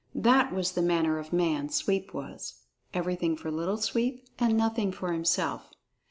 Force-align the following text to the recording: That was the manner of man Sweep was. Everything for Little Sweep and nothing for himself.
That 0.15 0.51
was 0.51 0.71
the 0.71 0.81
manner 0.81 1.19
of 1.19 1.31
man 1.31 1.69
Sweep 1.69 2.11
was. 2.11 2.55
Everything 2.91 3.37
for 3.37 3.51
Little 3.51 3.77
Sweep 3.77 4.27
and 4.39 4.57
nothing 4.57 4.91
for 4.91 5.13
himself. 5.13 5.69